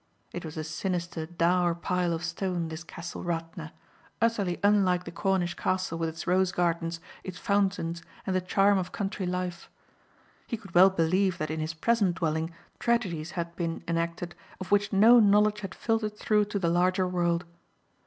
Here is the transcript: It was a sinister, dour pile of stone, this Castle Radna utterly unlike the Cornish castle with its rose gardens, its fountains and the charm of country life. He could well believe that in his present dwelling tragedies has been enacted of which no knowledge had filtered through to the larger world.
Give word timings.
It 0.33 0.43
was 0.43 0.57
a 0.57 0.63
sinister, 0.63 1.27
dour 1.27 1.75
pile 1.75 2.11
of 2.11 2.23
stone, 2.23 2.69
this 2.69 2.83
Castle 2.83 3.23
Radna 3.23 3.71
utterly 4.19 4.59
unlike 4.63 5.03
the 5.03 5.11
Cornish 5.11 5.53
castle 5.53 5.95
with 5.99 6.09
its 6.09 6.25
rose 6.25 6.51
gardens, 6.51 6.99
its 7.23 7.37
fountains 7.37 8.01
and 8.25 8.35
the 8.35 8.41
charm 8.41 8.79
of 8.79 8.91
country 8.91 9.27
life. 9.27 9.69
He 10.47 10.57
could 10.57 10.73
well 10.73 10.89
believe 10.89 11.37
that 11.37 11.51
in 11.51 11.59
his 11.59 11.75
present 11.75 12.15
dwelling 12.15 12.51
tragedies 12.79 13.29
has 13.37 13.45
been 13.55 13.83
enacted 13.87 14.33
of 14.59 14.71
which 14.71 14.91
no 14.91 15.19
knowledge 15.19 15.59
had 15.59 15.75
filtered 15.75 16.17
through 16.17 16.45
to 16.45 16.57
the 16.57 16.67
larger 16.69 17.07
world. 17.07 17.45